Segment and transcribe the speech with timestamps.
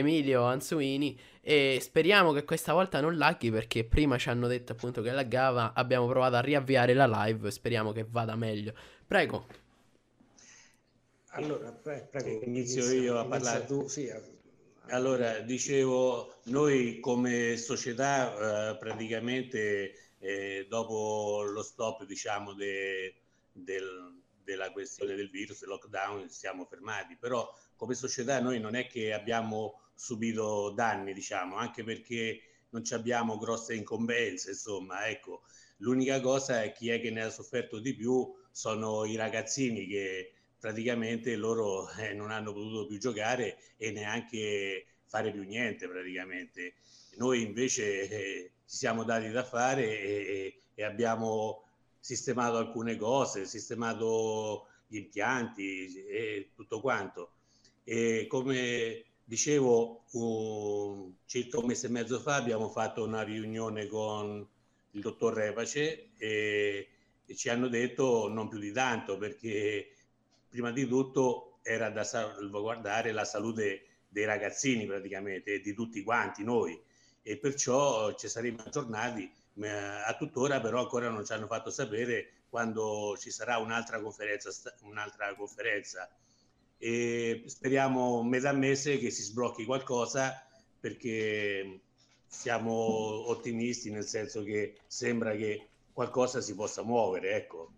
[0.00, 5.00] Emilio Anzuini e speriamo che questa volta non laghi perché prima ci hanno detto appunto
[5.00, 8.74] che laggava, abbiamo provato a riavviare la live, speriamo che vada meglio.
[9.06, 9.46] Prego.
[11.32, 13.64] Allora, pre- prego, inizio io a parlare.
[13.64, 14.20] Tu, sì, a...
[14.88, 23.14] Allora, dicevo, noi come società eh, praticamente eh, dopo lo stop diciamo de,
[23.52, 28.86] del, della questione del virus, del lockdown, siamo fermati, però come società noi non è
[28.86, 35.42] che abbiamo subito danni, diciamo, anche perché non abbiamo grosse incombenze, insomma, ecco,
[35.78, 40.32] l'unica cosa è chi è che ne ha sofferto di più sono i ragazzini che
[40.58, 46.74] praticamente loro eh, non hanno potuto più giocare e neanche fare più niente praticamente.
[47.16, 51.64] Noi invece eh, ci siamo dati da fare e, e, abbiamo
[51.98, 57.32] sistemato alcune cose, sistemato gli impianti e tutto quanto.
[57.84, 64.44] E come dicevo, un, circa un mese e mezzo fa abbiamo fatto una riunione con
[64.90, 66.88] il dottor Repace e,
[67.24, 69.92] e ci hanno detto non più di tanto perché
[70.48, 76.76] prima di tutto era da salvaguardare la salute dei ragazzini praticamente di tutti quanti noi.
[77.22, 79.32] E perciò ci saremmo aggiornati
[79.62, 85.32] a tuttora però ancora non ci hanno fatto sapere quando ci sarà un'altra conferenza, un'altra
[85.36, 86.10] conferenza
[86.82, 90.42] e speriamo mese a mese che si sblocchi qualcosa
[90.80, 91.80] perché
[92.26, 92.72] siamo
[93.28, 97.72] ottimisti nel senso che sembra che qualcosa si possa muovere ecco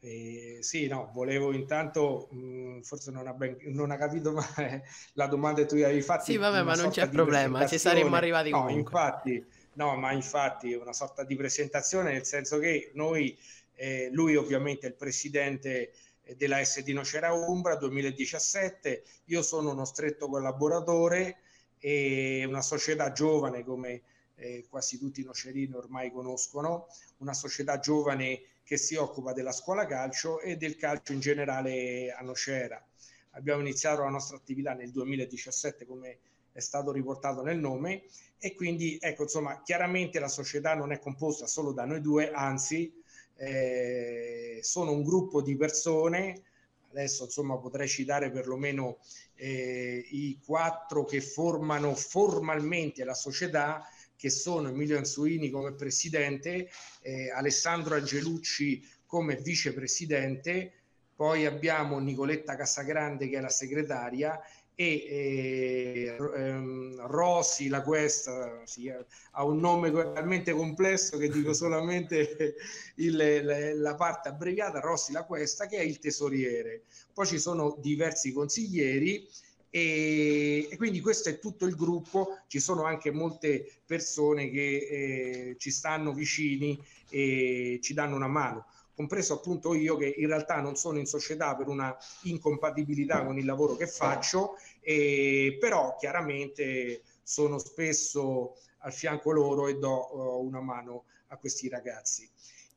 [0.00, 4.44] eh, sì, no, volevo intanto, mh, forse non ha, ben, non ha capito mai
[5.14, 6.24] la domanda che tu avevi fatto.
[6.24, 8.80] Sì, vabbè, ma non c'è problema, ci saremmo arrivati no, comunque.
[8.80, 13.36] Infatti, no, ma infatti è una sorta di presentazione, nel senso che noi,
[13.74, 15.92] eh, lui ovviamente è il presidente
[16.34, 21.38] della SD Nocera Umbra 2017, io sono uno stretto collaboratore
[21.78, 24.02] e una società giovane come
[24.36, 26.88] eh, quasi tutti i nocerini ormai conoscono,
[27.18, 32.22] una società giovane che si occupa della scuola calcio e del calcio in generale a
[32.22, 32.84] Nocera.
[33.32, 36.18] Abbiamo iniziato la nostra attività nel 2017 come
[36.50, 38.04] è stato riportato nel nome
[38.38, 42.92] e quindi ecco insomma chiaramente la società non è composta solo da noi due, anzi
[43.36, 46.42] eh, sono un gruppo di persone,
[46.90, 48.98] adesso insomma potrei citare perlomeno
[49.34, 53.86] eh, i quattro che formano formalmente la società
[54.16, 56.70] che sono Emilio Anzuini come presidente,
[57.02, 60.72] eh, Alessandro Angelucci come vicepresidente,
[61.14, 64.40] poi abbiamo Nicoletta Casagrande che è la segretaria
[64.78, 68.92] e eh, ehm, Rossi la questa sì,
[69.30, 72.54] ha un nome talmente complesso che dico solamente
[72.96, 76.82] il, la, la, parte abbreviata Rossi la questa che è il tesoriere.
[77.14, 79.26] Poi ci sono diversi consiglieri
[79.70, 85.56] e, e, quindi questo è tutto il gruppo, ci sono anche molte persone che eh,
[85.58, 90.74] ci stanno vicini e ci danno una mano, compreso appunto io che in realtà non
[90.74, 97.58] sono in società per una incompatibilità con il lavoro che faccio, eh, però chiaramente sono
[97.58, 102.28] spesso al fianco loro e do uh, una mano a questi ragazzi.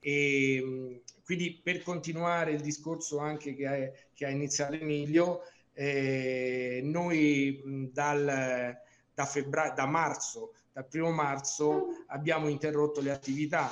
[0.02, 5.42] E, quindi per continuare il discorso anche che, è, che ha iniziato Emilio,
[5.74, 8.76] eh, noi dal,
[9.14, 13.72] da, febbraio, da marzo, dal primo marzo abbiamo interrotto le attività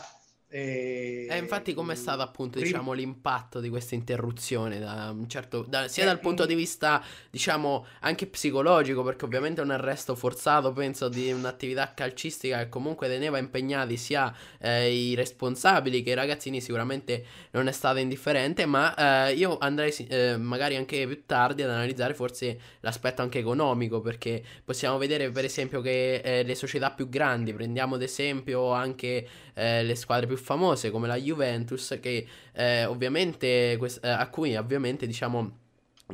[0.50, 5.90] e, eh, infatti com'è stato appunto prim- diciamo l'impatto di questa interruzione da certo, da,
[5.90, 11.10] sia eh, dal punto di vista diciamo anche psicologico perché ovviamente un arresto forzato penso
[11.10, 17.26] di un'attività calcistica che comunque teneva impegnati sia eh, i responsabili che i ragazzini sicuramente
[17.52, 22.14] non è stato indifferente ma eh, io andrei eh, magari anche più tardi ad analizzare
[22.14, 27.52] forse l'aspetto anche economico perché possiamo vedere per esempio che eh, le società più grandi
[27.52, 29.28] prendiamo ad esempio anche
[29.58, 35.06] le squadre più famose come la Juventus che eh, ovviamente quest- eh, a cui ovviamente
[35.06, 35.58] diciamo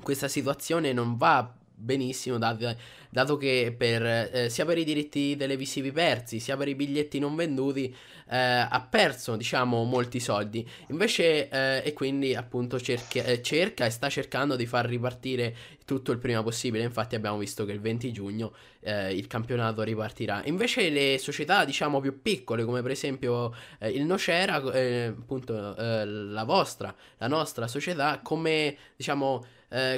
[0.01, 2.75] questa situazione non va benissimo dato,
[3.13, 7.35] dato che per, eh, sia per i diritti televisivi persi sia per i biglietti non
[7.35, 7.95] venduti
[8.27, 10.67] eh, ha perso diciamo molti soldi.
[10.87, 15.55] Invece eh, e quindi appunto cerca, eh, cerca, e sta cercando di far ripartire
[15.85, 16.83] tutto il prima possibile.
[16.83, 20.41] Infatti abbiamo visto che il 20 giugno eh, il campionato ripartirà.
[20.45, 26.93] Invece le società diciamo più piccole come per esempio eh, il Nocera appunto la vostra
[27.17, 29.45] la nostra società come diciamo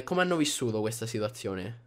[0.04, 1.85] come hanno vissuto questa situazione?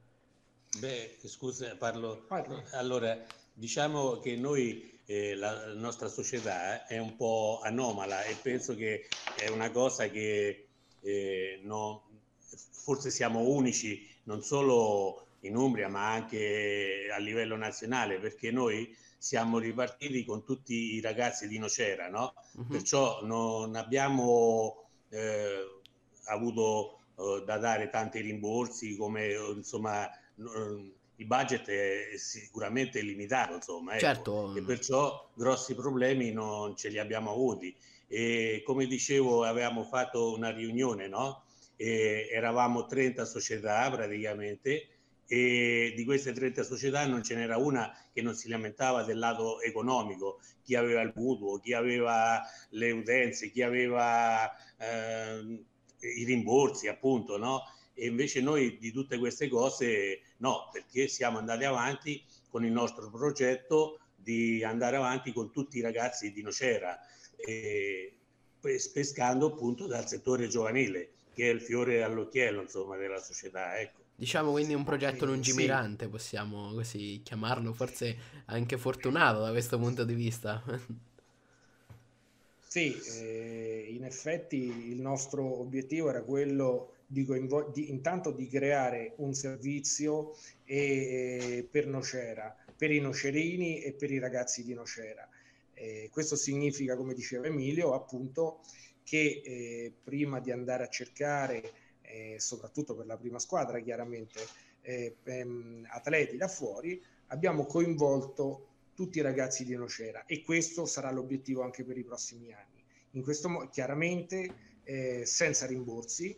[0.77, 2.23] Beh, scusa, parlo.
[2.27, 2.63] parlo.
[2.71, 3.17] Allora,
[3.53, 9.07] diciamo che noi, eh, la, la, nostra società è un po' anomala e penso che
[9.35, 10.67] è una cosa che
[11.01, 12.07] eh, no,
[12.71, 19.57] forse siamo unici non solo in Umbria ma anche a livello nazionale perché noi siamo
[19.57, 22.33] ripartiti con tutti i ragazzi di Nocera, no?
[22.53, 22.67] Uh-huh.
[22.67, 25.81] Perciò non abbiamo eh,
[26.25, 30.09] avuto eh, da dare tanti rimborsi come insomma
[31.15, 33.99] il budget è sicuramente limitato insomma ecco.
[33.99, 34.55] certo.
[34.55, 37.75] e perciò grossi problemi non ce li abbiamo avuti
[38.07, 41.43] e come dicevo avevamo fatto una riunione no?
[41.81, 44.87] Eravamo 30 società praticamente
[45.31, 49.61] e di queste 30 società non ce n'era una che non si lamentava del lato
[49.61, 55.63] economico, chi aveva il mutuo, chi aveva le utenze, chi aveva eh,
[55.99, 57.61] i rimborsi appunto, no?
[57.99, 63.09] E invece noi di tutte queste cose no, perché siamo andati avanti con il nostro
[63.09, 66.97] progetto di andare avanti con tutti i ragazzi di Nocera,
[67.35, 68.13] e,
[68.61, 73.77] pescando appunto dal settore giovanile, che è il fiore all'occhiello insomma della società.
[73.77, 73.99] Ecco.
[74.15, 76.09] Diciamo quindi un progetto lungimirante, sì.
[76.09, 80.63] possiamo così chiamarlo, forse anche fortunato da questo punto di vista.
[82.65, 89.13] Sì, eh, in effetti il nostro obiettivo era quello di, coinvol- di intanto di creare
[89.17, 90.35] un servizio
[90.65, 95.27] eh, per Nocera, per i nocerini e per i ragazzi di Nocera.
[95.73, 98.59] Eh, questo significa, come diceva Emilio, appunto
[99.03, 101.71] che eh, prima di andare a cercare
[102.01, 104.39] eh, soprattutto per la prima squadra chiaramente,
[104.81, 111.09] eh, ehm, atleti da fuori, abbiamo coinvolto tutti i ragazzi di Nocera e questo sarà
[111.09, 112.83] l'obiettivo anche per i prossimi anni.
[113.11, 114.53] In questo modo, chiaramente
[114.83, 116.37] eh, senza rimborsi,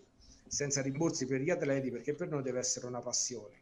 [0.51, 3.55] senza rimborsi per gli atleti perché per noi deve essere una passione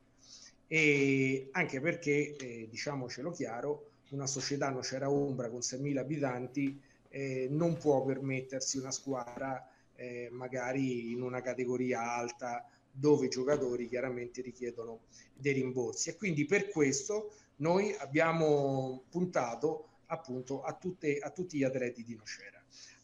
[0.66, 7.78] e anche perché, eh, diciamocelo chiaro, una società Nocera Ombra con 6.000 abitanti eh, non
[7.78, 15.02] può permettersi una squadra eh, magari in una categoria alta dove i giocatori chiaramente richiedono
[15.34, 21.64] dei rimborsi e quindi per questo noi abbiamo puntato appunto a, tutte, a tutti gli
[21.64, 22.59] atleti di Nocera.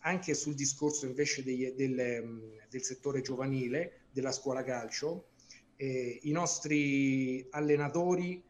[0.06, 5.30] Anche sul discorso invece dei, del, del, settore giovanile, della scuola calcio,
[5.78, 8.44] eh, i nostri allenatori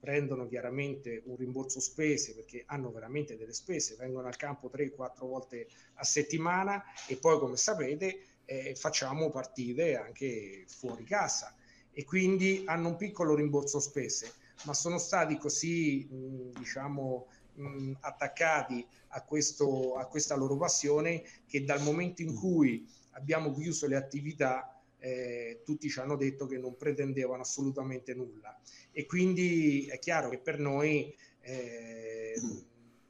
[0.00, 5.66] prendono chiaramente un rimborso spese perché hanno veramente delle spese, vengono al campo 3-4 volte
[5.94, 11.54] a settimana e poi come sapete eh, facciamo partite anche fuori casa
[11.90, 14.32] e quindi hanno un piccolo rimborso spese,
[14.64, 21.64] ma sono stati così mh, diciamo mh, attaccati a, questo, a questa loro passione che
[21.64, 24.68] dal momento in cui abbiamo chiuso le attività
[24.98, 28.58] eh, tutti ci hanno detto che non pretendevano assolutamente nulla.
[28.90, 32.40] E quindi è chiaro che per noi eh,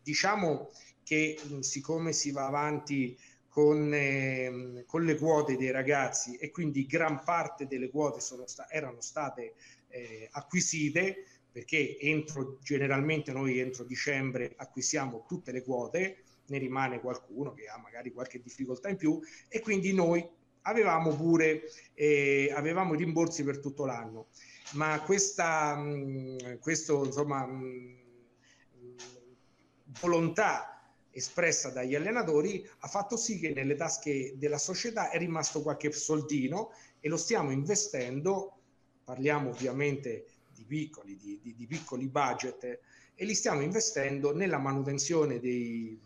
[0.03, 0.71] diciamo
[1.05, 3.17] che siccome si va avanti
[3.49, 9.01] con, eh, con, le quote dei ragazzi e quindi gran parte delle quote sta- erano
[9.01, 9.55] state
[9.89, 17.55] eh, acquisite perché entro, generalmente noi entro dicembre acquisiamo tutte le quote, ne rimane qualcuno
[17.55, 20.29] che ha magari qualche difficoltà in più e quindi noi
[20.63, 21.63] avevamo pure
[21.95, 24.31] eh, avevamo rimborsi per tutto l'anno,
[24.73, 27.99] ma questa, mh, questo, insomma, mh,
[30.01, 35.93] volontà espressa dagli allenatori ha fatto sì che nelle tasche della società è rimasto qualche
[35.93, 38.59] soldino e lo stiamo investendo,
[39.05, 42.81] parliamo ovviamente di piccoli, di, di, di piccoli budget,
[43.15, 45.99] e li stiamo investendo nella manutenzione dei,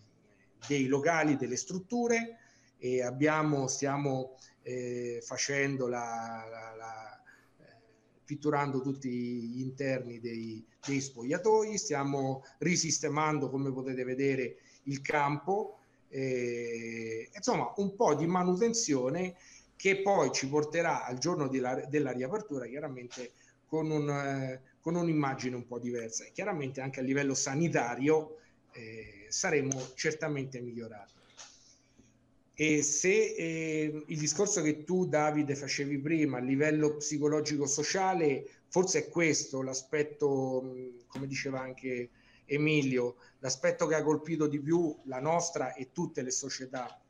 [0.67, 2.39] dei locali, delle strutture,
[2.79, 7.23] e abbiamo, stiamo eh, facendo la, la, la
[7.61, 7.77] eh,
[8.25, 15.79] pitturando tutti gli interni dei, dei, spogliatoi, stiamo risistemando come potete vedere il campo,
[16.09, 19.37] eh, insomma un po' di manutenzione
[19.77, 23.33] che poi ci porterà al giorno della, della riapertura chiaramente
[23.69, 28.39] con, un, eh, con, un'immagine un po' diversa e chiaramente anche a livello sanitario
[28.73, 31.15] eh, saremo certamente migliorati.
[32.61, 39.09] E se eh, il discorso che tu, Davide, facevi prima a livello psicologico-sociale, forse è
[39.09, 40.75] questo l'aspetto,
[41.07, 42.11] come diceva anche
[42.47, 47.01] Emilio, l'aspetto che ha colpito di più la nostra e tutte le società.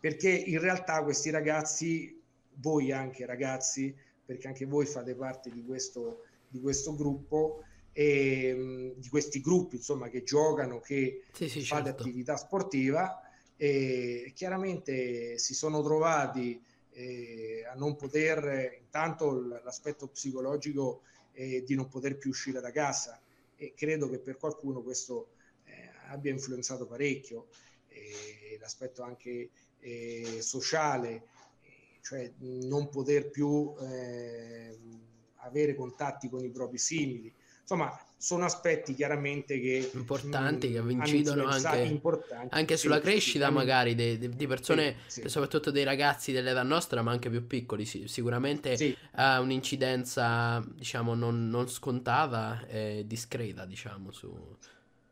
[0.00, 2.18] Perché in realtà questi ragazzi,
[2.54, 3.94] voi anche ragazzi,
[4.30, 10.08] perché anche voi fate parte di questo, di questo gruppo, e, di questi gruppi insomma
[10.08, 12.02] che giocano, che sì, sì, fate certo.
[12.02, 19.32] attività sportiva, e chiaramente si sono trovati eh, a non poter, intanto
[19.64, 23.20] l'aspetto psicologico eh, di non poter più uscire da casa
[23.56, 25.30] e credo che per qualcuno questo
[25.64, 27.48] eh, abbia influenzato parecchio,
[28.60, 31.24] l'aspetto anche eh, sociale,
[32.02, 34.78] cioè non poter più eh,
[35.36, 37.32] avere contatti con i propri simili.
[37.60, 42.00] Insomma, sono aspetti chiaramente che importanti che incidono anche,
[42.50, 45.28] anche sulla sì, crescita magari de, de, di persone sì, sì.
[45.30, 48.76] soprattutto dei ragazzi dell'età nostra ma anche più piccoli sicuramente
[49.12, 54.58] ha un'incidenza diciamo non, non scontata e discreta diciamo su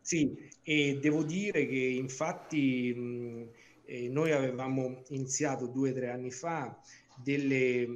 [0.02, 3.48] sì e devo dire che infatti mh,
[3.88, 6.78] eh, noi avevamo iniziato due o tre anni fa
[7.16, 7.88] delle,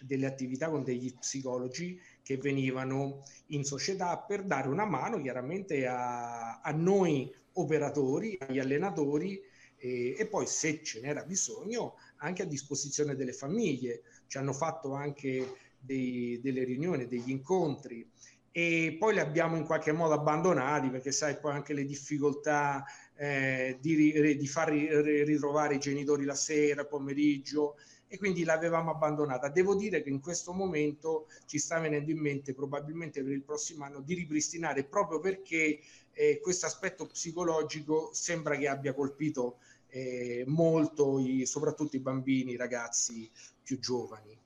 [0.00, 6.60] delle attività con degli psicologi che venivano in società per dare una mano chiaramente a,
[6.60, 9.40] a noi operatori, agli allenatori
[9.76, 14.02] e, e, poi se ce n'era bisogno anche a disposizione delle famiglie.
[14.28, 18.08] Ci hanno fatto anche dei, delle riunioni, degli incontri
[18.56, 22.84] e poi li abbiamo in qualche modo abbandonati perché sai poi anche le difficoltà
[23.16, 27.76] eh, di, di far ritrovare i genitori la sera, pomeriggio
[28.08, 29.48] e quindi l'avevamo abbandonata.
[29.48, 33.84] Devo dire che in questo momento ci sta venendo in mente probabilmente per il prossimo
[33.84, 35.80] anno di ripristinare proprio perché
[36.12, 42.56] eh, questo aspetto psicologico sembra che abbia colpito eh, molto i, soprattutto i bambini, i
[42.56, 43.28] ragazzi
[43.62, 44.43] più giovani.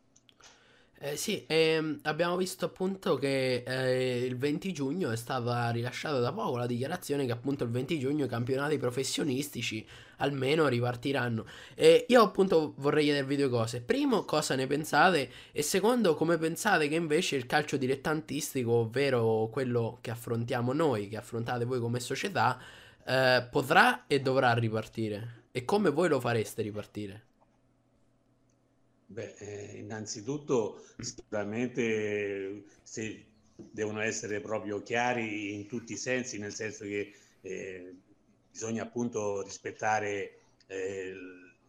[1.00, 6.33] Eh, sì, ehm, abbiamo visto appunto che eh, il 20 giugno è stata rilasciata da
[6.33, 9.87] poco la dichiarazione che appunto il 20 giugno i campionati professionistici
[10.17, 11.47] almeno ripartiranno.
[11.76, 13.81] E io appunto vorrei chiedervi due cose.
[13.81, 15.31] Primo, cosa ne pensate?
[15.52, 21.17] E secondo, come pensate che invece il calcio dilettantistico, ovvero quello che affrontiamo noi, che
[21.17, 22.59] affrontate voi come società,
[23.07, 25.45] eh, potrà e dovrà ripartire?
[25.52, 27.28] E come voi lo fareste ripartire?
[29.11, 33.25] Beh, eh, innanzitutto sicuramente se
[33.57, 37.95] devono essere proprio chiari in tutti i sensi, nel senso che eh,
[38.50, 41.15] bisogna appunto rispettare eh,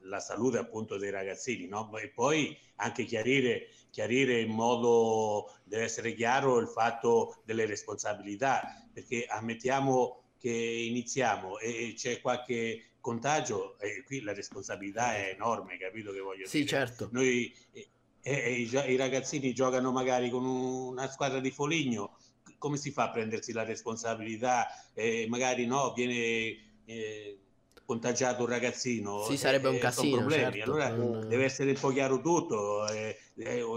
[0.02, 1.96] la salute appunto dei ragazzini, no?
[1.98, 9.26] E poi anche chiarire, chiarire in modo, deve essere chiaro il fatto delle responsabilità, perché
[9.26, 16.20] ammettiamo che iniziamo e c'è qualche contagio e qui la responsabilità è enorme, capito che
[16.20, 16.70] voglio sì, dire?
[16.70, 17.10] Sì, certo.
[17.12, 17.90] Noi, eh,
[18.22, 22.18] eh, i, i, ragazzini giocano magari con una squadra di Foligno,
[22.58, 24.68] come si fa a prendersi la responsabilità?
[24.94, 27.40] Eh, magari no, viene eh,
[27.86, 29.24] contagiato un ragazzino.
[29.24, 30.30] Sì, sarebbe un eh, casino.
[30.30, 31.28] Certo, allora non...
[31.28, 33.18] deve essere un po' chiaro tutto, eh,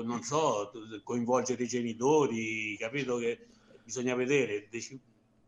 [0.05, 0.71] non so,
[1.03, 3.47] coinvolgere i genitori, capito che
[3.83, 4.99] bisogna vedere, dec-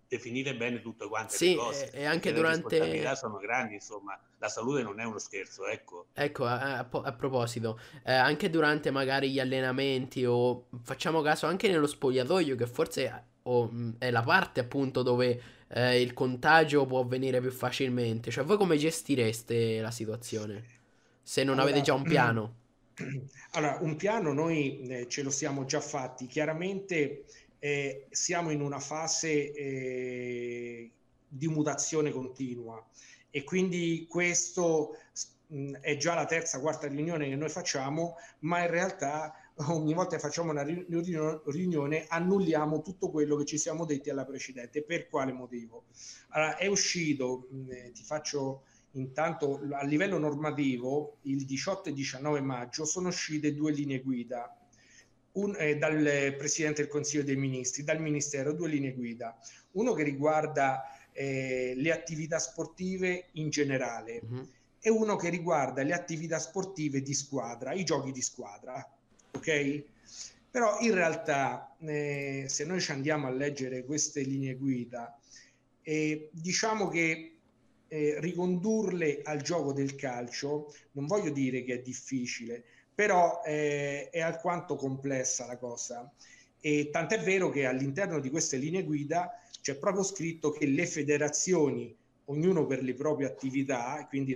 [0.09, 1.91] definire bene tutte quante sì, le cose.
[1.91, 2.79] E anche durante...
[2.79, 6.07] Le responsabilità sono grandi, insomma, la salute non è uno scherzo, ecco.
[6.13, 11.69] Ecco, a, a, a proposito, eh, anche durante magari gli allenamenti o facciamo caso anche
[11.69, 17.41] nello spogliatoio che forse o, è la parte appunto dove eh, il contagio può avvenire
[17.41, 18.31] più facilmente.
[18.31, 20.65] Cioè voi come gestireste la situazione?
[21.23, 22.55] Se non allora, avete già un piano.
[23.55, 26.27] Allora, un piano noi eh, ce lo siamo già fatti.
[26.27, 27.25] Chiaramente
[27.65, 30.91] eh, siamo in una fase eh,
[31.27, 32.87] di mutazione continua
[33.31, 34.99] e quindi questo
[35.47, 39.35] mh, è già la terza, quarta riunione che noi facciamo, ma in realtà
[39.69, 44.83] ogni volta che facciamo una riunione annulliamo tutto quello che ci siamo detti alla precedente.
[44.83, 45.85] Per quale motivo?
[46.29, 52.85] Allora, è uscito, mh, ti faccio intanto a livello normativo, il 18 e 19 maggio
[52.85, 54.55] sono uscite due linee guida
[55.35, 59.39] un, eh, dal Presidente del Consiglio dei Ministri, dal Ministero, due linee guida.
[59.73, 64.49] Uno che riguarda eh, le attività sportive in generale uh-huh.
[64.81, 68.97] e uno che riguarda le attività sportive di squadra, i giochi di squadra.
[69.33, 69.83] Ok?
[70.51, 75.19] Però in realtà, eh, se noi ci andiamo a leggere queste linee guida,
[76.31, 77.35] diciamo che
[77.89, 84.21] eh, ricondurle al gioco del calcio, non voglio dire che è difficile, però eh, è
[84.21, 86.11] alquanto complessa la cosa.
[86.61, 91.95] E tant'è vero che all'interno di queste linee guida c'è proprio scritto che le federazioni,
[92.27, 94.35] ognuno per le proprie attività, quindi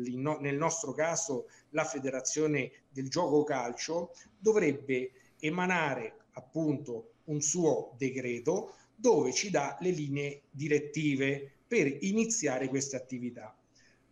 [0.00, 9.32] nel nostro caso la federazione del gioco calcio, dovrebbe emanare appunto un suo decreto dove
[9.32, 13.56] ci dà le linee direttive per iniziare queste attività.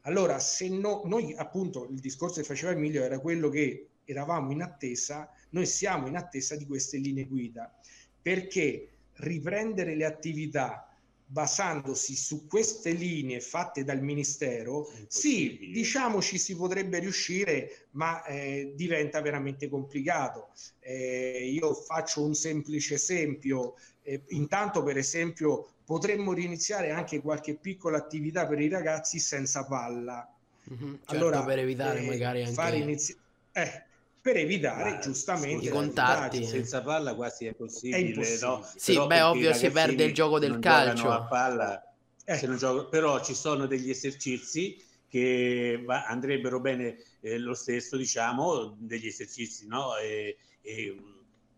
[0.08, 4.62] Allora, se no, noi appunto il discorso che faceva Emilio era quello che eravamo in
[4.62, 7.70] attesa, noi siamo in attesa di queste linee guida,
[8.20, 10.88] perché riprendere le attività
[11.26, 18.72] basandosi su queste linee fatte dal Ministero, sì, diciamo ci si potrebbe riuscire, ma eh,
[18.74, 20.52] diventa veramente complicato.
[20.80, 27.96] Eh, io faccio un semplice esempio, eh, intanto per esempio potremmo riniziare anche qualche piccola
[27.96, 30.30] attività per i ragazzi senza palla.
[30.70, 32.52] Mm-hmm, certo, allora, per evitare eh, magari anche...
[32.52, 33.16] Fare inizi-
[33.52, 33.84] eh,
[34.20, 36.44] per evitare Ma, giustamente i contatti.
[36.44, 38.68] Senza palla quasi è possibile, è no?
[38.76, 41.08] Sì, però beh, ovvio si perde il gioco del calcio.
[41.10, 41.82] A palla,
[42.22, 42.56] eh.
[42.56, 44.76] gioco, però ci sono degli esercizi
[45.08, 49.96] che andrebbero bene eh, lo stesso, diciamo, degli esercizi, no?
[49.96, 50.94] E, e,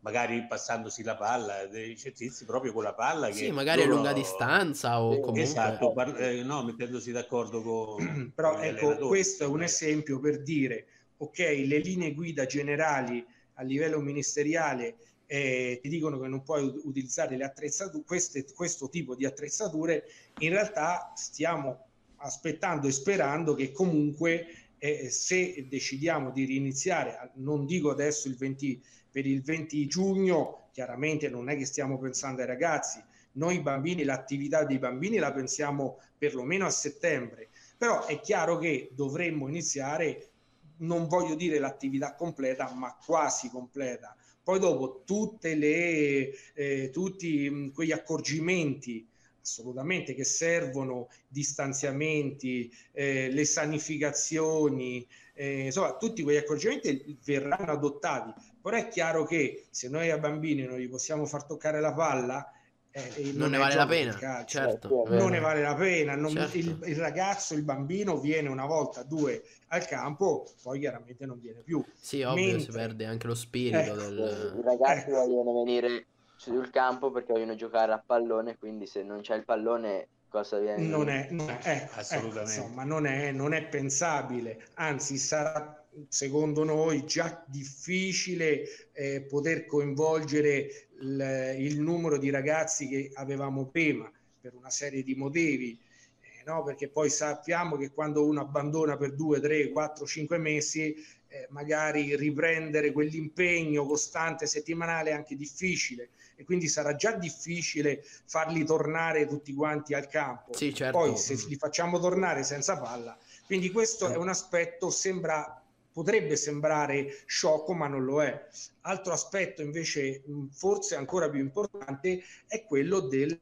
[0.01, 3.29] magari passandosi la palla, degli esercizi proprio con la palla.
[3.29, 3.93] Che sì, magari loro...
[3.93, 5.43] a lunga distanza o comunque...
[5.43, 8.33] Esatto, par- eh, no, mettendosi d'accordo con...
[8.35, 10.87] Però ecco, questo è un esempio per dire,
[11.19, 17.37] ok, le linee guida generali a livello ministeriale eh, ti dicono che non puoi utilizzare
[17.37, 20.05] le attrezzature, queste, questo tipo di attrezzature,
[20.39, 24.47] in realtà stiamo aspettando e sperando che comunque
[24.79, 31.29] eh, se decidiamo di riniziare, non dico adesso il 20 per il 20 giugno, chiaramente
[31.29, 33.03] non è che stiamo pensando ai ragazzi,
[33.33, 39.49] noi bambini, l'attività dei bambini la pensiamo perlomeno a settembre, però è chiaro che dovremmo
[39.49, 40.31] iniziare,
[40.79, 44.17] non voglio dire l'attività completa, ma quasi completa.
[44.43, 45.05] Poi dopo
[45.41, 49.07] le, eh, tutti quegli accorgimenti
[49.43, 58.77] assolutamente che servono distanziamenti, eh, le sanificazioni, eh, insomma tutti quegli accorgimenti verranno adottati, però
[58.77, 62.53] è chiaro che se noi a bambini non gli possiamo far toccare la palla,
[62.93, 65.05] eh, non, non ne vale la pena, certo.
[65.09, 66.17] non ne vale la pena.
[66.17, 66.57] Non, certo.
[66.57, 71.61] il, il, ragazzo, il bambino viene una volta, due al campo, poi chiaramente non viene
[71.61, 71.85] più.
[71.95, 72.61] Sì, ovvio, Mentre...
[72.61, 74.55] si perde anche lo spirito ecco, del...
[74.59, 75.21] I ragazzi ecco.
[75.21, 80.09] vogliono venire sul campo perché vogliono giocare a pallone, quindi se non c'è il pallone
[80.29, 80.85] cosa viene?
[80.85, 82.39] Non è, non è ecco, assolutamente.
[82.39, 89.67] Ecco, insomma, non è, non è pensabile, anzi sarà secondo noi già difficile eh, poter
[89.67, 95.79] coinvolgere il, il, numero di ragazzi che avevamo prima per una serie di motivi.
[96.21, 96.63] Eh, no?
[96.63, 100.95] Perché poi sappiamo che quando uno abbandona per due, tre, quattro, cinque mesi,
[101.29, 108.65] eh, magari riprendere quell'impegno costante settimanale è anche difficile e quindi sarà già difficile farli
[108.65, 110.55] tornare tutti quanti al campo.
[110.55, 110.97] Sì, certo.
[110.97, 115.60] Poi se li facciamo tornare senza palla, quindi questo è un aspetto, sembra,
[116.01, 118.47] potrebbe sembrare sciocco, ma non lo è.
[118.83, 123.39] Altro aspetto invece forse ancora più importante è quello del,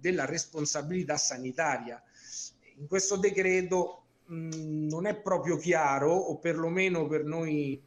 [0.00, 2.02] della responsabilità sanitaria.
[2.78, 7.80] In questo decreto non è proprio chiaro, o perlomeno per noi,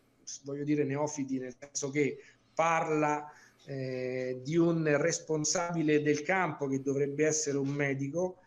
[0.44, 2.20] voglio dire, neofiti, nel senso che
[2.54, 3.30] parla
[3.66, 8.38] eh, di un responsabile del campo che dovrebbe essere un medico,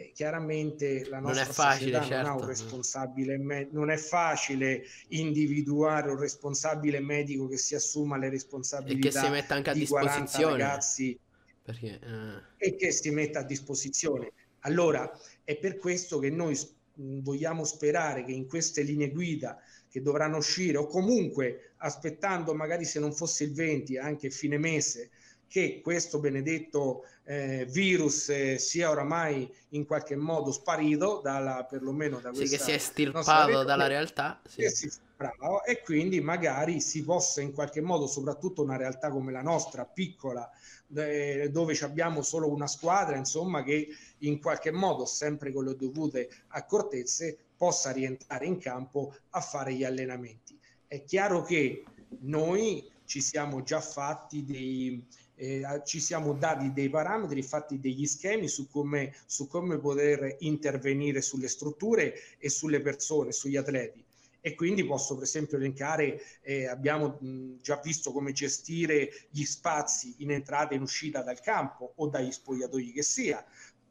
[0.00, 2.14] eh, chiaramente la nostra non è facile, certo.
[2.14, 2.46] non ha un certo.
[2.46, 9.10] responsabile, me- non è facile individuare un responsabile medico che si assuma le responsabilità e
[9.10, 11.18] che si metta anche a disposizione ragazzi
[11.60, 12.66] perché, eh...
[12.68, 14.32] e che si metta a disposizione.
[14.60, 15.10] Allora
[15.42, 16.56] è per questo che noi
[16.94, 23.00] vogliamo sperare che in queste linee guida che dovranno uscire o comunque aspettando magari se
[23.00, 25.10] non fosse il 20 anche fine mese
[25.48, 32.30] che questo benedetto eh, virus eh, sia oramai in qualche modo sparito dalla, perlomeno da
[32.30, 34.68] questa sì, che si è estirpato dalla realtà sì.
[34.68, 39.42] si, bravo, e quindi magari si possa in qualche modo soprattutto una realtà come la
[39.42, 40.50] nostra piccola
[40.94, 46.30] eh, dove abbiamo solo una squadra insomma che in qualche modo sempre con le dovute
[46.48, 50.58] accortezze possa rientrare in campo a fare gli allenamenti.
[50.86, 51.84] È chiaro che
[52.20, 55.04] noi ci siamo già fatti dei,
[55.38, 61.22] eh, ci siamo dati dei parametri, fatti degli schemi su come, su come poter intervenire
[61.22, 64.04] sulle strutture e sulle persone, sugli atleti.
[64.40, 70.14] E quindi posso per esempio elencare, eh, abbiamo mh, già visto come gestire gli spazi
[70.18, 73.44] in entrata e in uscita dal campo o dagli spogliatoi che sia,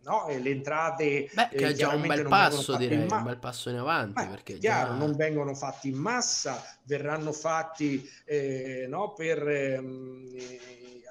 [0.07, 0.27] no?
[0.27, 3.69] E le entrate Beh, che è già un bel passo direi, ma- un bel passo
[3.69, 4.97] in avanti Beh, perché chiaro, già...
[4.97, 10.25] non vengono fatti in massa, verranno fatti eh, no, per ehm,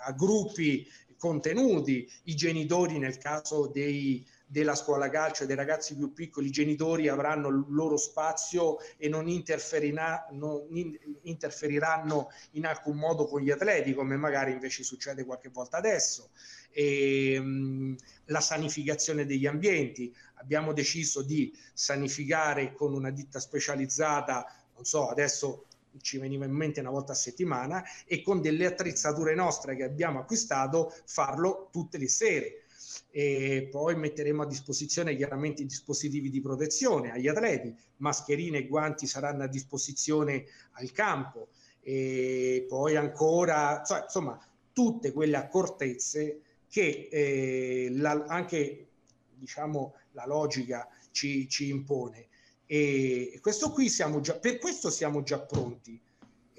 [0.07, 6.47] a gruppi contenuti, i genitori nel caso dei della scuola calcio dei ragazzi più piccoli,
[6.47, 13.41] i genitori avranno il loro spazio e non, non in, interferiranno in alcun modo con
[13.41, 16.31] gli atleti, come magari invece succede qualche volta adesso.
[16.79, 20.15] E, mh, la sanificazione degli ambienti.
[20.35, 25.65] Abbiamo deciso di sanificare con una ditta specializzata, non so, adesso
[26.03, 30.19] ci veniva in mente una volta a settimana, e con delle attrezzature nostre che abbiamo
[30.19, 32.65] acquistato farlo tutte le sere
[33.11, 39.07] e poi metteremo a disposizione chiaramente i dispositivi di protezione agli atleti, mascherine e guanti
[39.07, 41.49] saranno a disposizione al campo
[41.81, 44.39] e poi ancora, cioè, insomma,
[44.75, 46.43] tutte quelle accortezze
[46.77, 48.89] che eh, la, anche
[49.33, 52.29] diciamo la logica ci, ci impone.
[52.67, 55.99] E questo qui siamo già, per questo siamo già pronti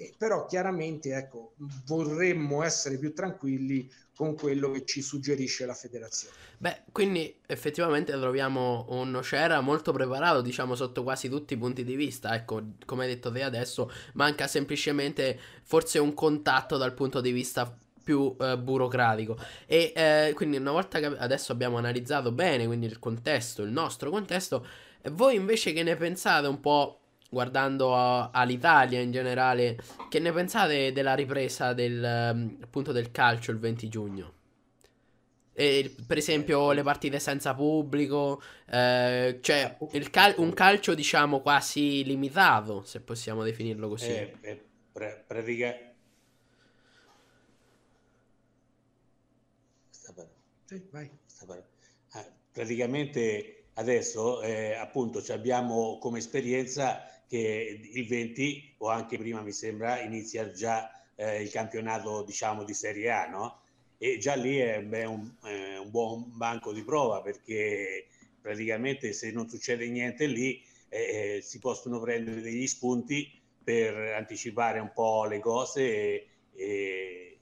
[0.00, 1.54] Eh, però chiaramente ecco,
[1.86, 6.34] vorremmo essere più tranquilli con quello che ci suggerisce la federazione.
[6.58, 11.96] Beh, quindi effettivamente troviamo un Nocera molto preparato, diciamo, sotto quasi tutti i punti di
[11.96, 12.32] vista.
[12.34, 17.76] Ecco, come hai detto te adesso, manca semplicemente forse un contatto dal punto di vista
[18.08, 19.36] più eh, burocratico.
[19.66, 24.08] E eh, quindi una volta che adesso abbiamo analizzato bene quindi il contesto, il nostro
[24.08, 24.66] contesto,
[25.10, 29.76] voi invece che ne pensate un po' guardando a, all'Italia in generale,
[30.08, 34.32] che ne pensate della ripresa del, ehm, appunto del calcio il 20 giugno?
[35.52, 38.40] E, per esempio le partite senza pubblico,
[38.70, 39.76] eh, cioè
[40.10, 44.08] cal- un calcio diciamo quasi limitato, se possiamo definirlo così.
[44.12, 45.87] Eh, eh, pre- pratica...
[50.68, 51.10] Sì, vai.
[52.10, 59.52] Ah, praticamente adesso eh, appunto abbiamo come esperienza che il 20 o anche prima mi
[59.52, 63.60] sembra inizia già eh, il campionato diciamo di Serie A, no?
[63.96, 68.06] E già lì è beh, un, eh, un, buon banco di prova perché
[68.38, 73.32] praticamente se non succede niente lì eh, eh si possono prendere degli spunti
[73.64, 77.38] per anticipare un po' le cose e, e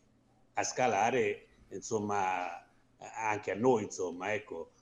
[0.54, 2.60] a scalare insomma
[2.98, 4.72] anche a noi insomma ecco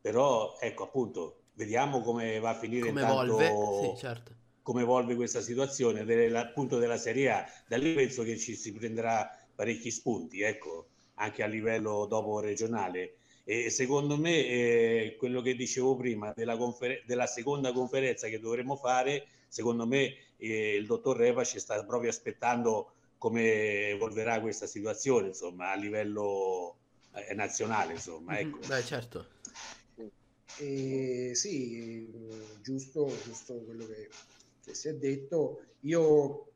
[0.00, 5.16] però ecco appunto vediamo come va a finire come intanto, evolve sì, certo come evolve
[5.16, 6.00] questa situazione
[6.36, 7.44] appunto della Serie A.
[7.66, 13.16] Da lì penso che ci si prenderà parecchi spunti, ecco, anche a livello dopo regionale.
[13.44, 18.76] E secondo me eh, quello che dicevo prima della, confer- della, seconda conferenza che dovremmo
[18.76, 25.28] fare, secondo me eh, il dottor Repa ci sta proprio aspettando come evolverà questa situazione,
[25.28, 26.76] insomma, a livello
[27.14, 28.58] eh, nazionale, insomma, ecco.
[28.66, 29.26] Beh, certo.
[30.58, 32.10] Eh, sì,
[32.60, 34.08] giusto, giusto quello che
[34.62, 35.64] che si è detto.
[35.80, 36.52] Io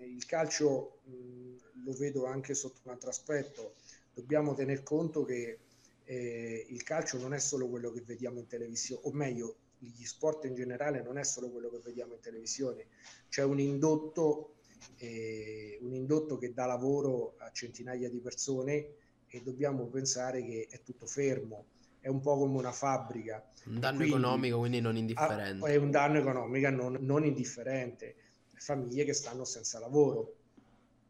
[0.00, 3.74] il calcio mh, lo vedo anche sotto un altro aspetto.
[4.14, 5.58] Dobbiamo tener conto che
[6.04, 10.44] eh, il calcio non è solo quello che vediamo in televisione, o meglio, gli sport
[10.44, 12.86] in generale non è solo quello che vediamo in televisione.
[13.28, 14.54] C'è un indotto,
[14.96, 18.94] eh, un indotto che dà lavoro a centinaia di persone
[19.28, 21.66] e dobbiamo pensare che è tutto fermo
[22.00, 23.44] è un po' come una fabbrica.
[23.66, 25.70] Un danno quindi, economico, quindi non indifferente.
[25.70, 28.14] è un danno economico non, non indifferente.
[28.54, 30.34] Famiglie che stanno senza lavoro.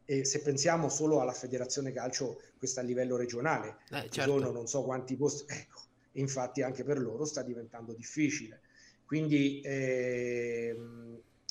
[0.05, 4.39] E se pensiamo solo alla federazione calcio, questo a livello regionale, eh, certo.
[4.39, 5.81] sono non so quanti posti, ecco,
[6.13, 8.61] infatti anche per loro sta diventando difficile.
[9.05, 10.75] Quindi eh,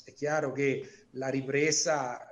[0.03, 2.28] è chiaro che la ripresa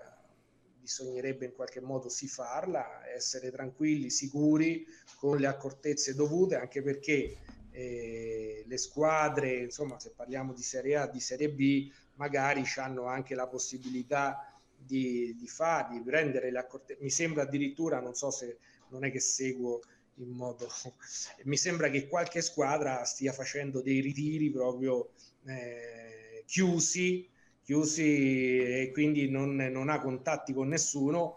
[0.87, 4.85] bisognerebbe in qualche modo sì farla, essere tranquilli, sicuri,
[5.17, 7.35] con le accortezze dovute, anche perché
[7.71, 13.35] eh, le squadre, insomma, se parliamo di Serie A, di Serie B, magari hanno anche
[13.35, 17.03] la possibilità di, di fare, di prendere le accortezze.
[17.03, 19.81] Mi sembra addirittura, non so se non è che seguo
[20.15, 20.69] in modo...
[21.43, 25.09] mi sembra che qualche squadra stia facendo dei ritiri proprio
[25.45, 27.27] eh, chiusi
[27.67, 31.35] chiusi e quindi non, non ha contatti con nessuno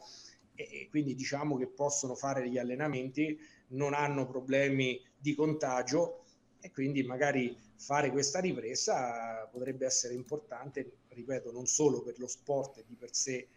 [0.54, 3.36] e quindi diciamo che possono fare gli allenamenti,
[3.70, 6.22] non hanno problemi di contagio
[6.60, 12.84] e quindi magari fare questa ripresa potrebbe essere importante, ripeto, non solo per lo sport
[12.86, 13.48] di per sé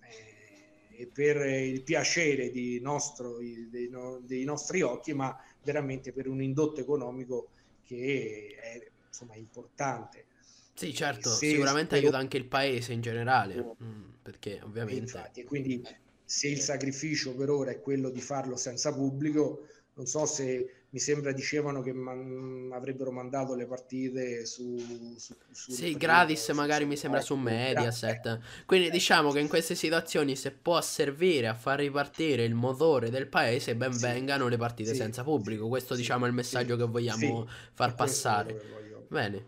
[0.00, 3.90] eh, e per il piacere di nostro, dei,
[4.22, 7.50] dei, nostri occhi, ma veramente per un indotto economico
[7.84, 10.30] che è insomma importante.
[10.74, 15.00] Sì, certo, se sicuramente aiuta anche il paese in generale, mm, perché ovviamente...
[15.00, 15.84] Infatti, quindi
[16.24, 20.98] se il sacrificio per ora è quello di farlo senza pubblico, non so se mi
[20.98, 24.78] sembra dicevano che man- avrebbero mandato le partite su,
[25.16, 29.74] su, su sì gratis su, magari mi sembra su Mediaset quindi diciamo che in queste
[29.74, 34.02] situazioni se può servire a far ripartire il motore del paese ben sì.
[34.02, 34.96] vengano le partite sì.
[34.96, 36.00] senza pubblico questo sì.
[36.00, 39.46] diciamo è il messaggio che vogliamo far passare bene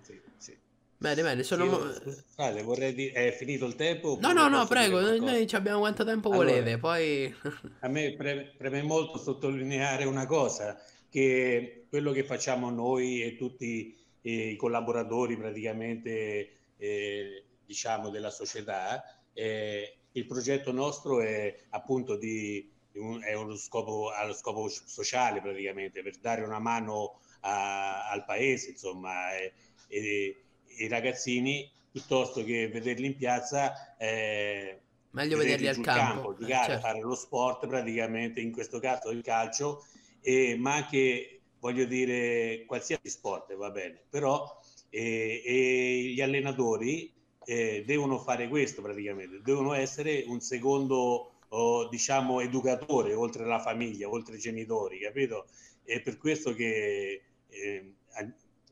[0.97, 1.65] Bene, bene, sono...
[1.65, 4.17] Io, scusate, vorrei dire, è finito il tempo?
[4.21, 7.35] No, no, no, prego, noi abbiamo quanto tempo allora, volete, poi...
[7.81, 10.81] a me preme, preme, molto sottolineare una cosa,
[11.11, 19.05] che quello che facciamo noi e tutti eh, i collaboratori praticamente, eh, diciamo, della società,
[19.35, 22.71] eh, il progetto nostro è appunto di,
[23.21, 29.37] è uno scopo, allo scopo sociale praticamente, per dare una mano a, al paese, insomma,
[29.37, 29.53] e,
[29.89, 30.44] e
[30.79, 36.87] i ragazzini piuttosto che vederli in piazza eh, meglio vederli al campo, campo giocare, certo.
[36.87, 39.85] fare lo sport praticamente in questo caso il calcio
[40.21, 44.61] e, ma anche voglio dire qualsiasi sport va bene però
[44.91, 47.13] e, e gli allenatori
[47.45, 54.09] eh, devono fare questo praticamente, devono essere un secondo o, diciamo educatore oltre la famiglia,
[54.09, 55.47] oltre i genitori, capito?
[55.83, 57.93] È per questo che eh,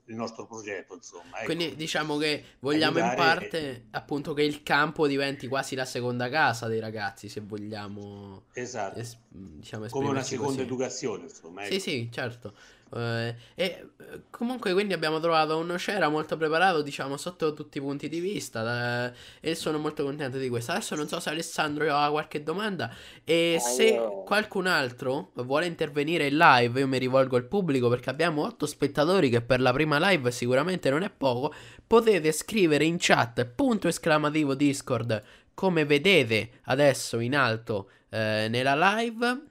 [0.06, 1.36] il nostro progetto, insomma.
[1.36, 1.44] Ecco.
[1.44, 3.12] Quindi diciamo che vogliamo Aiutare...
[3.12, 8.44] in parte appunto che il campo diventi quasi la seconda casa dei ragazzi, se vogliamo.
[8.52, 8.98] Esatto.
[8.98, 10.64] Es- diciamo, Come una seconda così.
[10.64, 11.64] educazione, insomma.
[11.64, 11.72] Ecco.
[11.72, 12.54] Sì, sì, certo.
[12.94, 13.86] Eh, e
[14.30, 19.10] comunque quindi abbiamo trovato un Nocera molto preparato, diciamo, sotto tutti i punti di vista
[19.10, 20.72] eh, e sono molto contento di questo.
[20.72, 26.26] Adesso non so se Alessandro ha qualche domanda e ah, se qualcun altro vuole intervenire
[26.26, 29.98] in live, io mi rivolgo al pubblico perché abbiamo otto spettatori che per la prima
[30.10, 31.54] live sicuramente non è poco,
[31.86, 35.22] potete scrivere in chat punto esclamativo Discord
[35.54, 39.50] come vedete adesso in alto eh, nella live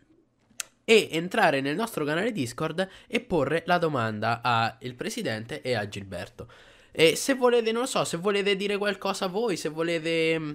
[0.91, 6.49] e entrare nel nostro canale Discord e porre la domanda al presidente e a Gilberto.
[6.91, 10.51] E se volete, non lo so, se volete dire qualcosa voi, se volete mm,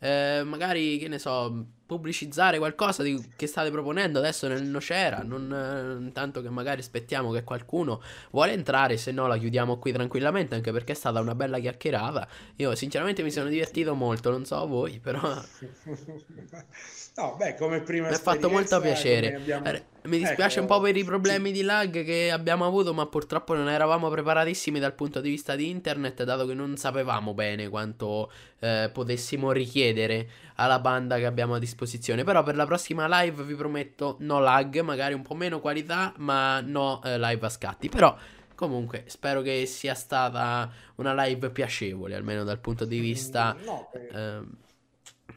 [0.00, 6.06] eh, magari, che ne so, pubblicizzare qualcosa di, che state proponendo adesso nel Nocera, non
[6.08, 10.54] eh, tanto che magari aspettiamo che qualcuno vuole entrare, se no la chiudiamo qui tranquillamente,
[10.54, 12.26] anche perché è stata una bella chiacchierata.
[12.56, 15.20] Io sinceramente mi sono divertito molto, non so voi, però...
[17.14, 19.34] No, beh, come prima Mi ha fatto molto piacere.
[19.34, 19.66] Abbiamo...
[19.66, 23.04] Eh, mi dispiace ecco, un po' per i problemi di lag che abbiamo avuto, ma
[23.04, 27.68] purtroppo non eravamo preparatissimi dal punto di vista di internet, dato che non sapevamo bene
[27.68, 30.26] quanto eh, potessimo richiedere
[30.62, 32.24] alla banda che abbiamo a disposizione.
[32.24, 36.60] Però per la prossima live vi prometto no lag, magari un po' meno qualità, ma
[36.60, 37.88] no eh, live a scatti.
[37.88, 38.16] Però
[38.54, 43.56] comunque spero che sia stata una live piacevole, almeno dal punto di vista...
[43.58, 44.16] Mm, no, per...
[44.16, 44.60] eh,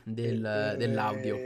[0.06, 1.38] del, eh, dell'audio.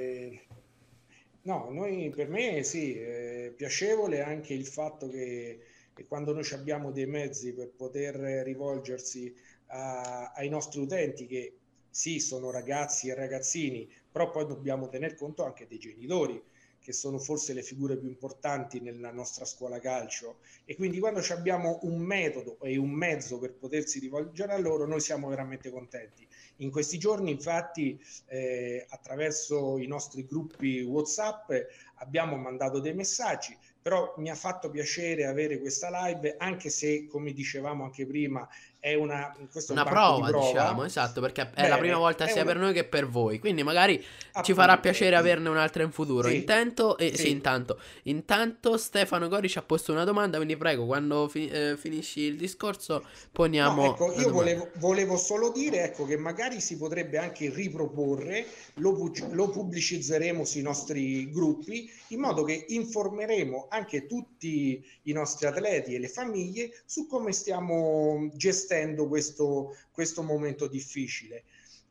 [1.44, 5.60] No, noi, per me sì, è piacevole anche il fatto che,
[5.94, 9.34] che quando noi abbiamo dei mezzi per poter rivolgersi
[9.68, 11.59] a, ai nostri utenti che
[11.90, 16.42] sì, sono ragazzi e ragazzini, però poi dobbiamo tener conto anche dei genitori
[16.80, 21.80] che sono forse le figure più importanti nella nostra scuola calcio e quindi quando abbiamo
[21.84, 26.28] un metodo e un mezzo per potersi rivolgere a loro noi siamo veramente contenti.
[26.58, 31.52] In questi giorni infatti eh, attraverso i nostri gruppi WhatsApp
[31.96, 37.34] abbiamo mandato dei messaggi, però mi ha fatto piacere avere questa live anche se come
[37.34, 38.48] dicevamo anche prima
[38.82, 42.44] è una, una un prova, prova, diciamo, esatto, perché è Bene, la prima volta sia
[42.44, 42.54] una...
[42.54, 46.30] per noi che per voi, quindi magari Appunto, ci farà piacere averne un'altra in futuro.
[46.30, 47.24] Sì, intanto, eh, sì.
[47.24, 47.30] sì.
[47.30, 52.22] intanto, intanto Stefano Gori ci ha posto una domanda, quindi prego, quando fi- eh, finisci
[52.22, 53.84] il discorso poniamo...
[53.84, 59.12] No, ecco, io volevo, volevo, solo dire ecco, che magari si potrebbe anche riproporre, lo,
[59.32, 66.00] lo pubblicizzeremo sui nostri gruppi, in modo che informeremo anche tutti i nostri atleti e
[66.00, 71.44] le famiglie su come stiamo gestendo gestendo questo, questo momento difficile.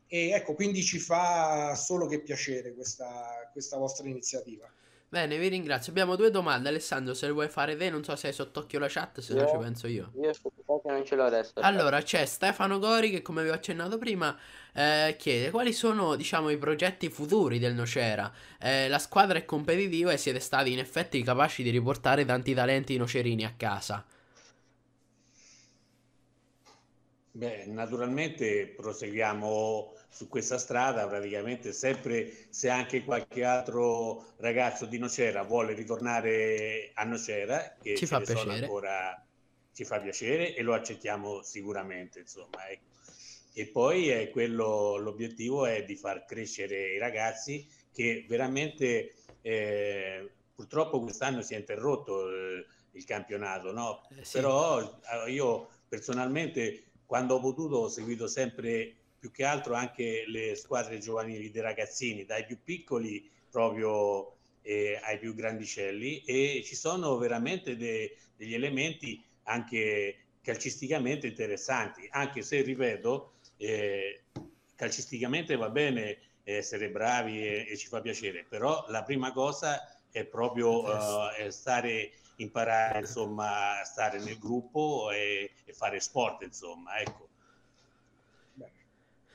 [0.06, 4.70] E ecco, quindi ci fa solo che piacere questa, questa vostra iniziativa.
[5.10, 5.90] Bene, vi ringrazio.
[5.90, 6.68] Abbiamo due domande.
[6.68, 9.40] Alessandro, se le vuoi fare te, non so se hai sott'occhio la chat, se io,
[9.40, 10.12] no ci penso io.
[10.20, 10.32] Io
[10.84, 11.52] non ce l'ho adesso.
[11.56, 14.36] Allora, c'è Stefano Gori che, come vi ho accennato prima,
[14.74, 18.30] eh, chiede quali sono, diciamo, i progetti futuri del Nocera.
[18.60, 22.96] Eh, la squadra è competitiva e siete stati in effetti capaci di riportare tanti talenti
[22.98, 24.04] nocerini a casa.
[27.38, 35.44] Beh, naturalmente proseguiamo su questa strada, praticamente sempre se anche qualche altro ragazzo di Nocera
[35.44, 38.64] vuole ritornare a Nocera, che ci fa piacere.
[38.64, 39.24] ancora
[39.72, 42.86] ci fa piacere e lo accettiamo sicuramente, insomma, ecco.
[43.52, 51.00] E poi è quello, l'obiettivo è di far crescere i ragazzi che veramente eh, purtroppo
[51.00, 54.08] quest'anno si è interrotto eh, il campionato, no?
[54.10, 54.40] Eh, sì.
[54.40, 60.54] Però eh, io personalmente quando ho potuto ho seguito sempre più che altro anche le
[60.56, 66.22] squadre giovanili dei ragazzini, dai più piccoli proprio eh, ai più grandicelli.
[66.24, 74.24] E ci sono veramente de- degli elementi anche calcisticamente interessanti, anche se ripeto, eh,
[74.74, 80.26] calcisticamente va bene essere bravi e, e, ci fa piacere, però la prima cosa è
[80.26, 87.28] proprio uh, stare imparare insomma a stare nel gruppo e, e fare sport insomma ecco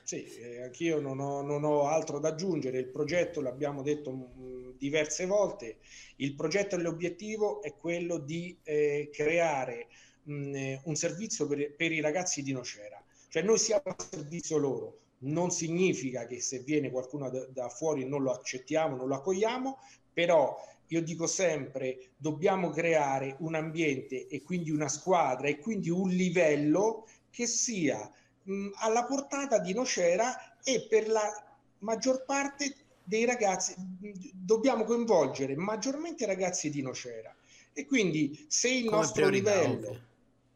[0.04, 2.78] sì, eh, anch'io non ho, non ho, altro da aggiungere.
[2.78, 5.78] Il progetto, l'abbiamo detto mh, mm, diverse volte,
[6.16, 9.88] il progetto e l'obiettivo è quello di eh, creare
[10.24, 13.02] mh, mm, un servizio per, per, i ragazzi di Nocera.
[13.28, 14.98] Cioè noi siamo a servizio loro.
[15.20, 19.78] Non significa che se viene qualcuno da, da fuori non lo accettiamo, non lo accogliamo,
[20.12, 20.54] però
[20.88, 27.06] io dico sempre, dobbiamo creare un ambiente e quindi una squadra e quindi un livello
[27.30, 28.10] che sia
[28.42, 31.30] mh, alla portata di Nocera e per la
[31.78, 33.74] maggior parte dei ragazzi
[34.32, 37.34] dobbiamo coinvolgere maggiormente i ragazzi di Nocera.
[37.72, 40.12] E quindi se il Come nostro livello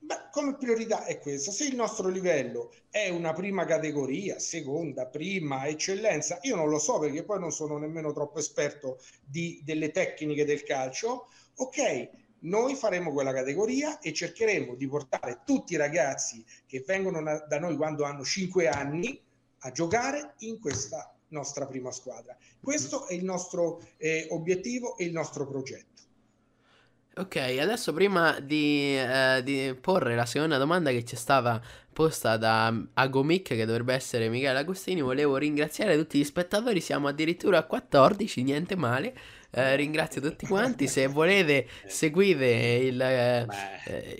[0.08, 1.50] Beh, come priorità è questa.
[1.50, 6.98] Se il nostro livello è una prima categoria, seconda, prima, eccellenza, io non lo so
[6.98, 13.12] perché poi non sono nemmeno troppo esperto di, delle tecniche del calcio, ok, noi faremo
[13.12, 18.24] quella categoria e cercheremo di portare tutti i ragazzi che vengono da noi quando hanno
[18.24, 19.20] 5 anni
[19.58, 22.34] a giocare in questa nostra prima squadra.
[22.58, 25.97] Questo è il nostro eh, obiettivo e il nostro progetto.
[27.18, 31.60] Ok, adesso prima di, eh, di, porre la seconda domanda che ci è stata
[31.92, 37.58] posta da Agomic, che dovrebbe essere Michele Agostini, volevo ringraziare tutti gli spettatori, siamo addirittura
[37.58, 39.18] a 14, niente male.
[39.50, 40.86] Eh, ringrazio tutti quanti.
[40.86, 43.46] Se volete, seguite il, eh,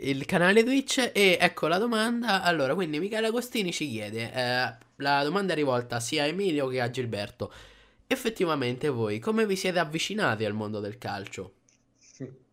[0.01, 1.11] il, canale Twitch.
[1.15, 2.43] E ecco la domanda.
[2.43, 6.81] Allora, quindi Michele Agostini ci chiede: eh, la domanda è rivolta sia a Emilio che
[6.81, 7.53] a Gilberto.
[8.09, 11.53] Effettivamente, voi come vi siete avvicinati al mondo del calcio?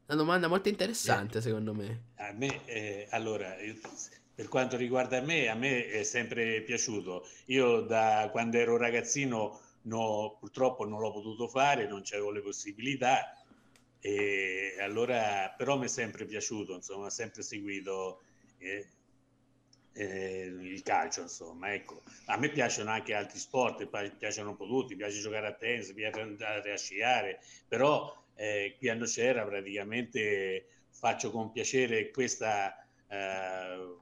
[0.08, 2.12] Una domanda molto interessante, eh, secondo me.
[2.18, 3.56] A me, eh, allora,
[4.36, 7.28] per quanto riguarda me, a me è sempre piaciuto.
[7.46, 13.36] Io da quando ero ragazzino no, purtroppo non l'ho potuto fare, non c'avevo le possibilità.
[14.00, 18.22] E allora, però mi è sempre piaciuto, insomma, ho sempre seguito
[18.60, 18.88] eh,
[19.94, 22.04] eh, il calcio, insomma, ecco.
[22.26, 23.88] A me piacciono anche altri sport,
[24.20, 28.90] piacciono un po' tutti, piace giocare a tennis, piace andare a sciare, però eh, qui
[28.90, 32.76] a Nocera praticamente faccio con piacere questa,
[33.08, 33.96] eh,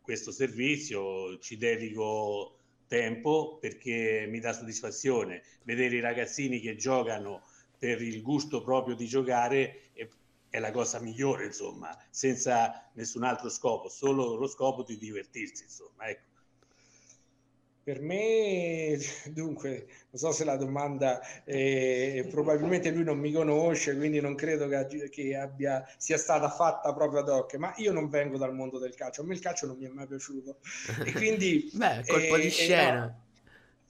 [0.00, 7.42] questo servizio, ci dedico tempo perché mi dà soddisfazione vedere i ragazzini che giocano
[7.78, 10.08] per il gusto proprio di giocare è,
[10.48, 16.08] è la cosa migliore insomma senza nessun altro scopo solo lo scopo di divertirsi insomma
[16.08, 16.37] ecco
[17.88, 18.98] per me,
[19.32, 24.68] dunque, non so se la domanda, eh, probabilmente lui non mi conosce, quindi non credo
[24.68, 28.78] che, che, abbia, sia stata fatta proprio ad hoc, ma io non vengo dal mondo
[28.78, 30.58] del calcio, a me il calcio non mi è mai piaciuto.
[31.02, 31.70] E quindi...
[31.72, 32.88] Beh, colpo eh, di scena.
[32.92, 33.22] Eh, no,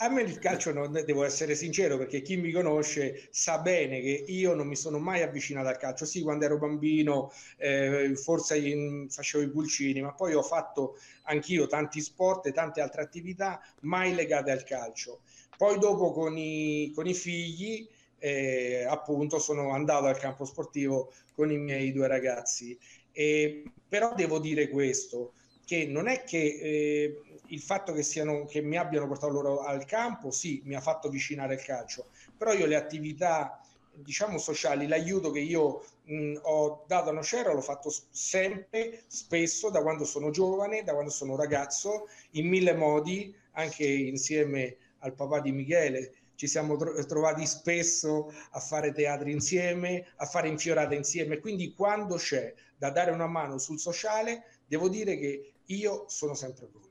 [0.00, 4.24] a me il calcio non devo essere sincero perché chi mi conosce sa bene che
[4.28, 6.04] io non mi sono mai avvicinato al calcio.
[6.04, 11.66] Sì, quando ero bambino eh, forse in, facevo i pulcini, ma poi ho fatto anch'io
[11.66, 15.22] tanti sport e tante altre attività mai legate al calcio.
[15.56, 21.50] Poi dopo con i, con i figli eh, appunto sono andato al campo sportivo con
[21.50, 22.78] i miei due ragazzi.
[23.10, 25.32] E, però devo dire questo,
[25.64, 26.38] che non è che...
[26.38, 30.80] Eh, il fatto che, siano, che mi abbiano portato loro al campo, sì, mi ha
[30.80, 32.06] fatto avvicinare al calcio,
[32.36, 37.60] però io le attività diciamo sociali, l'aiuto che io mh, ho dato a Nocera l'ho
[37.60, 43.84] fatto sempre, spesso, da quando sono giovane, da quando sono ragazzo, in mille modi, anche
[43.84, 46.12] insieme al papà di Michele.
[46.36, 51.38] Ci siamo tro- trovati spesso a fare teatri insieme, a fare infiorate insieme.
[51.40, 56.66] Quindi, quando c'è da dare una mano sul sociale, devo dire che io sono sempre
[56.66, 56.87] pronto.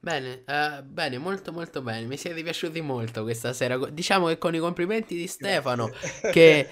[0.00, 4.54] Bene, uh, bene, molto molto bene, mi siete piaciuti molto questa sera, diciamo che con
[4.54, 5.90] i complimenti di Stefano,
[6.30, 6.68] che,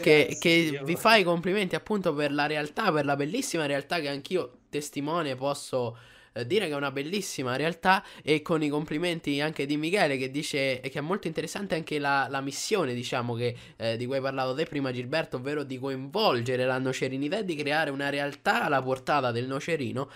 [0.00, 4.08] che, che vi fa i complimenti appunto per la realtà, per la bellissima realtà che
[4.08, 5.96] anch'io testimone posso
[6.32, 8.04] eh, dire che è una bellissima realtà.
[8.22, 12.26] E con i complimenti anche di Michele che dice che è molto interessante anche la,
[12.28, 16.64] la missione diciamo che, eh, di cui hai parlato te prima Gilberto ovvero di coinvolgere
[16.64, 20.10] la nocerinità e di creare una realtà alla portata del nocerino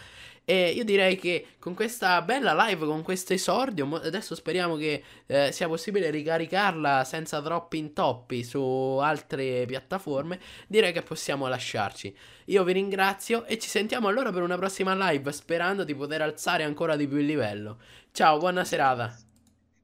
[0.51, 5.53] e io direi che con questa bella live, con questo esordio, adesso speriamo che eh,
[5.53, 10.41] sia possibile ricaricarla senza troppi intoppi su altre piattaforme.
[10.67, 12.17] Direi che possiamo lasciarci.
[12.47, 16.63] Io vi ringrazio e ci sentiamo allora per una prossima live, sperando di poter alzare
[16.63, 17.79] ancora di più il livello.
[18.11, 19.15] Ciao, buona serata.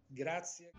[0.06, 0.70] Grazie.